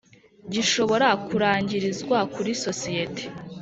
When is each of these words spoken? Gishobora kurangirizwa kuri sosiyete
Gishobora 0.53 1.07
kurangirizwa 1.27 2.17
kuri 2.33 2.51
sosiyete 2.63 3.23